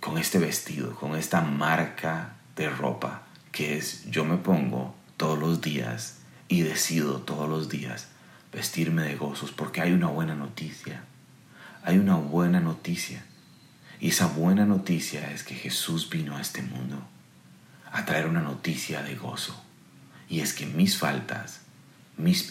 con 0.00 0.18
este 0.18 0.38
vestido, 0.38 0.94
con 0.96 1.14
esta 1.14 1.42
marca 1.42 2.36
de 2.56 2.68
ropa 2.68 3.22
que 3.52 3.76
es 3.76 4.10
yo 4.10 4.24
me 4.24 4.38
pongo 4.38 4.94
todos 5.16 5.38
los 5.38 5.60
días 5.60 6.18
y 6.48 6.62
decido 6.62 7.20
todos 7.20 7.48
los 7.48 7.68
días 7.68 8.08
vestirme 8.52 9.02
de 9.02 9.16
gozos 9.16 9.52
porque 9.52 9.80
hay 9.80 9.92
una 9.92 10.08
buena 10.08 10.34
noticia. 10.34 11.04
Hay 11.84 11.98
una 11.98 12.16
buena 12.16 12.60
noticia. 12.60 13.24
Y 14.02 14.08
esa 14.08 14.26
buena 14.26 14.66
noticia 14.66 15.30
es 15.30 15.44
que 15.44 15.54
Jesús 15.54 16.10
vino 16.10 16.36
a 16.36 16.40
este 16.40 16.60
mundo 16.60 17.00
a 17.92 18.04
traer 18.04 18.26
una 18.26 18.42
noticia 18.42 19.00
de 19.00 19.14
gozo. 19.14 19.62
Y 20.28 20.40
es 20.40 20.54
que 20.54 20.66
mis 20.66 20.98
faltas, 20.98 21.60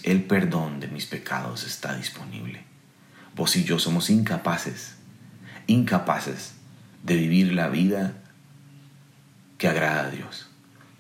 el 0.03 0.24
perdón 0.24 0.79
de 0.79 0.88
mis 0.88 1.08
pecados 1.08 1.65
está 1.65 1.93
disponible. 1.98 2.63
Vos 3.36 3.58
y 3.58 3.65
yo 3.65 3.79
somos 3.79 4.10
incapaces, 4.10 4.96
incapaces 5.67 6.53
de 7.03 7.17
vivir 7.17 7.51
la 7.51 7.67
vida 7.67 8.13
que 9.58 9.67
agrada 9.67 10.08
a 10.08 10.10
Dios. 10.10 10.50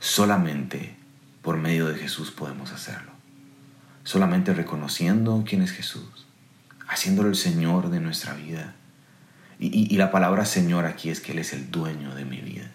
Solamente 0.01 0.97
por 1.41 1.55
medio 1.55 1.87
de 1.87 1.97
Jesús 1.97 2.29
podemos 2.29 2.73
hacerlo. 2.73 3.13
Solamente 4.03 4.53
reconociendo 4.53 5.45
quién 5.47 5.61
es 5.61 5.71
Jesús, 5.71 6.27
haciéndolo 6.89 7.29
el 7.29 7.37
Señor 7.37 7.89
de 7.89 8.01
nuestra 8.01 8.33
vida. 8.33 8.75
Y, 9.63 9.95
la 9.95 10.09
palabra 10.09 10.45
Señor 10.45 10.85
aquí 10.85 11.11
es 11.11 11.19
que 11.19 11.33
Él 11.33 11.37
es 11.37 11.53
el 11.53 11.69
dueño 11.69 12.15
de 12.15 12.25
mi 12.25 12.37
vida. 12.37 12.71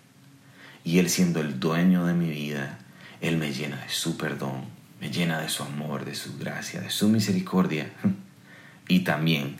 Y 0.84 1.00
Él 1.00 1.10
siendo 1.10 1.40
el 1.40 1.58
dueño 1.58 2.06
de 2.06 2.14
mi 2.14 2.30
vida, 2.30 2.78
Él 3.20 3.38
me 3.38 3.52
llena 3.52 3.76
de 3.78 3.88
su 3.88 4.16
perdón, 4.16 4.66
me 5.00 5.10
llena 5.10 5.40
de 5.40 5.48
su 5.48 5.64
amor, 5.64 6.04
de 6.04 6.14
su 6.14 6.38
gracia, 6.38 6.80
de 6.80 6.90
su 6.90 7.08
misericordia. 7.08 7.90
y 8.88 9.00
también 9.00 9.56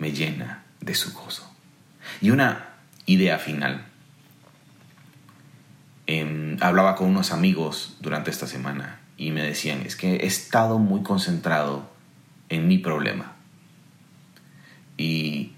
me 0.00 0.10
llena 0.10 0.64
de 0.80 0.96
su 0.96 1.12
gozo. 1.12 1.48
Y 2.20 2.30
una 2.30 2.70
idea 3.06 3.38
final. 3.38 3.86
Em, 6.08 6.56
hablaba 6.60 6.96
con 6.96 7.08
unos 7.08 7.30
amigos 7.30 7.98
durante 8.00 8.32
esta 8.32 8.48
semana 8.48 8.98
y 9.16 9.30
me 9.30 9.44
decían, 9.44 9.82
es 9.82 9.94
que 9.94 10.16
he 10.16 10.26
estado 10.26 10.80
muy 10.80 11.04
concentrado 11.04 11.88
en 12.48 12.66
mi 12.66 12.78
problema. 12.78 13.36
Y 14.96 15.52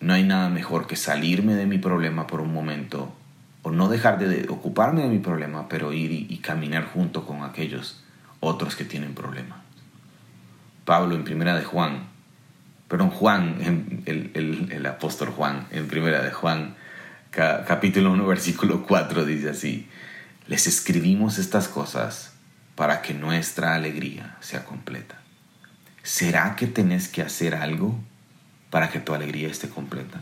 no 0.00 0.14
hay 0.14 0.22
nada 0.22 0.48
mejor 0.48 0.86
que 0.86 0.96
salirme 0.96 1.54
de 1.54 1.66
mi 1.66 1.78
problema 1.78 2.26
por 2.26 2.40
un 2.40 2.52
momento 2.52 3.14
o 3.62 3.70
no 3.70 3.88
dejar 3.88 4.18
de 4.18 4.46
ocuparme 4.48 5.02
de 5.02 5.08
mi 5.08 5.18
problema, 5.18 5.68
pero 5.68 5.92
ir 5.92 6.12
y, 6.12 6.38
caminar 6.38 6.86
junto 6.86 7.26
con 7.26 7.42
aquellos 7.42 8.04
otros 8.38 8.76
que 8.76 8.84
tienen 8.84 9.14
problemas. 9.14 9.58
Pablo 10.84 11.16
en 11.16 11.24
Primera 11.24 11.56
de 11.56 11.64
Juan, 11.64 12.04
perdón, 12.86 13.10
Juan, 13.10 14.02
el, 14.06 14.68
el, 14.70 14.86
apóstol 14.86 15.30
Juan, 15.30 15.66
en 15.72 15.88
Primera 15.88 16.22
de 16.22 16.30
Juan, 16.30 16.76
capítulo 17.32 18.12
1, 18.12 18.26
versículo 18.28 18.86
4, 18.86 19.24
dice 19.24 19.50
así, 19.50 19.88
les 20.46 20.68
escribimos 20.68 21.38
estas 21.38 21.66
cosas 21.66 22.34
para 22.76 23.02
que 23.02 23.14
nuestra 23.14 23.74
alegría 23.74 24.36
sea 24.38 24.64
completa. 24.64 25.16
¿Será 26.04 26.54
que 26.54 26.68
tenés 26.68 27.08
que 27.08 27.22
hacer 27.22 27.56
algo 27.56 27.98
para 28.70 28.90
que 28.90 29.00
tu 29.00 29.14
alegría 29.14 29.48
esté 29.48 29.68
completa? 29.68 30.20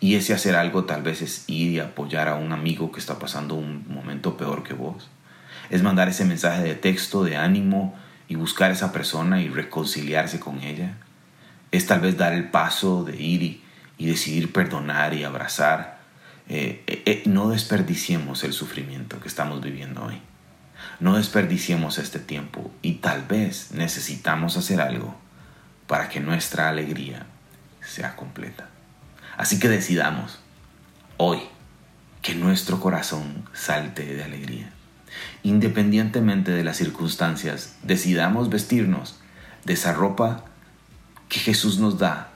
Y 0.00 0.14
ese 0.14 0.34
hacer 0.34 0.56
algo 0.56 0.84
tal 0.84 1.02
vez 1.02 1.22
es 1.22 1.44
ir 1.46 1.70
y 1.72 1.80
apoyar 1.80 2.28
a 2.28 2.36
un 2.36 2.52
amigo 2.52 2.92
que 2.92 3.00
está 3.00 3.18
pasando 3.18 3.54
un 3.54 3.84
momento 3.88 4.36
peor 4.36 4.62
que 4.62 4.74
vos. 4.74 5.08
Es 5.70 5.82
mandar 5.82 6.08
ese 6.08 6.24
mensaje 6.24 6.62
de 6.62 6.74
texto, 6.74 7.24
de 7.24 7.36
ánimo, 7.36 7.94
y 8.28 8.36
buscar 8.36 8.70
a 8.70 8.74
esa 8.74 8.92
persona 8.92 9.40
y 9.40 9.48
reconciliarse 9.48 10.40
con 10.40 10.60
ella. 10.62 10.96
Es 11.70 11.86
tal 11.86 12.00
vez 12.00 12.16
dar 12.16 12.32
el 12.32 12.50
paso 12.50 13.04
de 13.04 13.20
ir 13.20 13.42
y, 13.42 14.06
decidir 14.06 14.52
perdonar 14.52 15.14
y 15.14 15.24
abrazar. 15.24 15.98
Eh, 16.48 16.82
eh, 16.86 17.02
eh, 17.06 17.22
no 17.26 17.48
desperdiciemos 17.48 18.44
el 18.44 18.52
sufrimiento 18.52 19.20
que 19.20 19.28
estamos 19.28 19.60
viviendo 19.62 20.04
hoy. 20.04 20.20
No 21.00 21.16
desperdiciemos 21.16 21.98
este 21.98 22.18
tiempo 22.18 22.70
y 22.82 22.94
tal 22.94 23.22
vez 23.22 23.70
necesitamos 23.72 24.56
hacer 24.56 24.80
algo 24.80 25.14
para 25.86 26.08
que 26.08 26.20
nuestra 26.20 26.68
alegría 26.68 27.26
sea 27.86 28.16
completa. 28.16 28.68
Así 29.36 29.58
que 29.58 29.68
decidamos 29.68 30.40
hoy 31.16 31.40
que 32.22 32.34
nuestro 32.34 32.80
corazón 32.80 33.48
salte 33.52 34.04
de 34.04 34.24
alegría 34.24 34.70
independientemente 35.42 36.52
de 36.52 36.64
las 36.64 36.76
circunstancias, 36.76 37.76
decidamos 37.82 38.48
vestirnos 38.48 39.20
de 39.64 39.74
esa 39.74 39.92
ropa 39.92 40.44
que 41.28 41.38
Jesús 41.38 41.78
nos 41.78 41.98
da, 41.98 42.30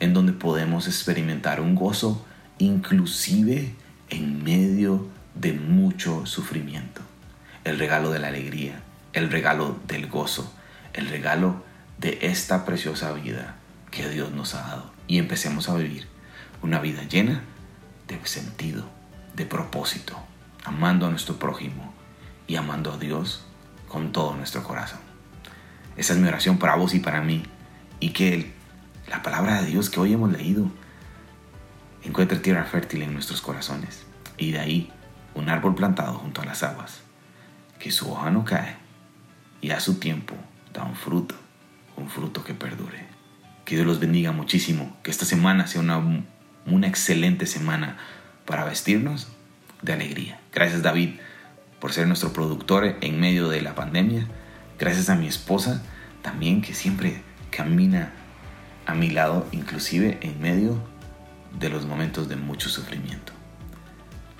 en 0.00 0.12
donde 0.12 0.32
podemos 0.32 0.86
experimentar 0.86 1.60
un 1.60 1.74
gozo 1.74 2.24
inclusive 2.58 3.74
en 4.10 4.44
medio 4.44 5.08
de 5.34 5.52
mucho 5.52 6.26
sufrimiento. 6.26 7.00
El 7.64 7.78
regalo 7.78 8.10
de 8.10 8.18
la 8.18 8.28
alegría, 8.28 8.82
el 9.12 9.30
regalo 9.30 9.80
del 9.88 10.06
gozo, 10.06 10.52
el 10.92 11.08
regalo 11.08 11.64
de 11.98 12.18
esta 12.22 12.64
preciosa 12.64 13.12
vida 13.12 13.56
que 13.94 14.08
Dios 14.08 14.32
nos 14.32 14.54
ha 14.54 14.62
dado. 14.62 14.90
Y 15.06 15.18
empecemos 15.18 15.68
a 15.68 15.76
vivir 15.76 16.06
una 16.62 16.80
vida 16.80 17.04
llena 17.04 17.42
de 18.08 18.18
sentido, 18.26 18.84
de 19.34 19.46
propósito, 19.46 20.18
amando 20.64 21.06
a 21.06 21.10
nuestro 21.10 21.38
prójimo 21.38 21.94
y 22.46 22.56
amando 22.56 22.92
a 22.92 22.98
Dios 22.98 23.46
con 23.88 24.12
todo 24.12 24.34
nuestro 24.34 24.64
corazón. 24.64 25.00
Esa 25.96 26.12
es 26.12 26.18
mi 26.18 26.26
oración 26.26 26.58
para 26.58 26.74
vos 26.74 26.94
y 26.94 26.98
para 26.98 27.22
mí. 27.22 27.44
Y 28.00 28.10
que 28.10 28.52
la 29.08 29.22
palabra 29.22 29.62
de 29.62 29.68
Dios 29.68 29.88
que 29.88 30.00
hoy 30.00 30.12
hemos 30.12 30.32
leído 30.32 30.68
encuentre 32.02 32.38
tierra 32.38 32.64
fértil 32.64 33.02
en 33.02 33.14
nuestros 33.14 33.40
corazones. 33.40 34.04
Y 34.36 34.50
de 34.50 34.58
ahí 34.58 34.92
un 35.34 35.48
árbol 35.48 35.74
plantado 35.74 36.14
junto 36.14 36.42
a 36.42 36.44
las 36.44 36.62
aguas, 36.62 37.00
que 37.78 37.92
su 37.92 38.10
hoja 38.10 38.30
no 38.30 38.44
cae 38.44 38.76
y 39.60 39.70
a 39.70 39.80
su 39.80 39.98
tiempo 40.00 40.34
da 40.72 40.82
un 40.82 40.96
fruto, 40.96 41.36
un 41.96 42.08
fruto 42.08 42.42
que 42.42 42.54
perdure. 42.54 43.13
Que 43.64 43.76
Dios 43.76 43.86
los 43.86 44.00
bendiga 44.00 44.32
muchísimo, 44.32 44.96
que 45.02 45.10
esta 45.10 45.24
semana 45.24 45.66
sea 45.66 45.80
una, 45.80 46.00
una 46.66 46.86
excelente 46.86 47.46
semana 47.46 47.96
para 48.44 48.64
vestirnos 48.64 49.28
de 49.82 49.92
alegría. 49.92 50.40
Gracias 50.52 50.82
David 50.82 51.16
por 51.80 51.92
ser 51.92 52.06
nuestro 52.06 52.32
productor 52.32 52.96
en 53.00 53.20
medio 53.20 53.48
de 53.48 53.62
la 53.62 53.74
pandemia. 53.74 54.26
Gracias 54.78 55.10
a 55.10 55.14
mi 55.14 55.26
esposa 55.26 55.82
también 56.22 56.62
que 56.62 56.74
siempre 56.74 57.22
camina 57.50 58.12
a 58.86 58.94
mi 58.94 59.10
lado, 59.10 59.46
inclusive 59.52 60.18
en 60.22 60.40
medio 60.40 60.78
de 61.58 61.68
los 61.68 61.86
momentos 61.86 62.28
de 62.28 62.36
mucho 62.36 62.68
sufrimiento. 62.68 63.32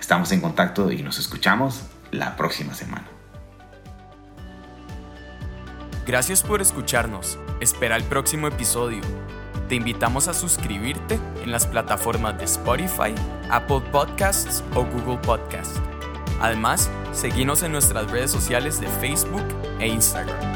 Estamos 0.01 0.33
en 0.33 0.41
contacto 0.41 0.91
y 0.91 1.03
nos 1.03 1.19
escuchamos 1.19 1.85
la 2.11 2.37
próxima 2.37 2.75
semana. 2.75 3.07
Gracias 6.07 6.43
por 6.43 6.61
escucharnos. 6.61 7.39
Espera 7.65 7.97
el 7.97 8.05
próximo 8.05 8.47
episodio. 8.47 9.01
Te 9.71 9.77
invitamos 9.77 10.29
a 10.29 10.35
suscribirte 10.35 11.19
en 11.43 11.51
las 11.51 11.67
plataformas 11.67 12.37
de 12.37 12.45
Spotify, 12.45 13.15
Apple 13.51 13.81
Podcasts 13.91 14.63
o 14.75 14.85
Google 14.85 15.17
Podcasts. 15.23 15.81
Además, 16.43 16.91
seguimos 17.15 17.63
en 17.63 17.73
nuestras 17.73 18.11
redes 18.11 18.31
sociales 18.31 18.83
de 18.83 18.87
Facebook 18.87 19.45
e 19.81 19.89
Instagram. 19.89 20.54